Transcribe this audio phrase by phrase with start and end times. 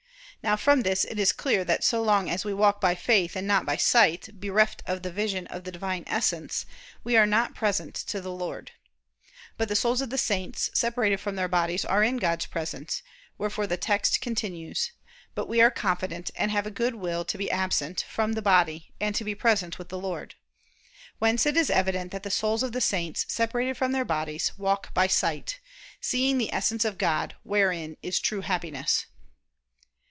[0.43, 3.45] Now from this it is clear that so long as we walk by faith and
[3.45, 6.65] not by sight, bereft of the vision of the Divine Essence,
[7.03, 8.71] we are not present to the Lord.
[9.55, 13.03] But the souls of the saints, separated from their bodies, are in God's presence;
[13.37, 14.91] wherefore the text continues:
[15.35, 18.03] "But we are confident and have a good will to be absent...
[18.09, 20.33] from the body, and to be present with the Lord."
[21.19, 24.91] Whence it is evident that the souls of the saints, separated from their bodies, "walk
[24.95, 25.59] by sight,"
[25.99, 29.05] seeing the Essence of God, wherein is true Happiness.